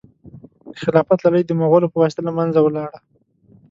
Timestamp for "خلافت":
0.81-1.19